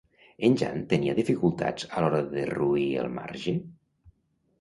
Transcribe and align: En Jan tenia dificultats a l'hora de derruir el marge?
En 0.45 0.53
Jan 0.59 0.79
tenia 0.93 1.13
dificultats 1.19 1.85
a 1.99 2.03
l'hora 2.03 2.21
de 2.29 2.37
derruir 2.39 2.87
el 3.03 3.11
marge? 3.19 3.55